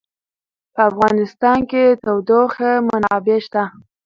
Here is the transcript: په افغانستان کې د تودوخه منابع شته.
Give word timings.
په 0.73 0.81
افغانستان 0.91 1.59
کې 1.69 1.81
د 1.93 1.97
تودوخه 2.03 2.69
منابع 2.89 3.37
شته. 3.45 3.63